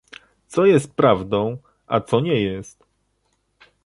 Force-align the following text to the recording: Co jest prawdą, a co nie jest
Co 0.47 0.65
jest 0.65 0.93
prawdą, 0.95 1.57
a 1.87 2.01
co 2.01 2.19
nie 2.19 2.41
jest 2.41 2.83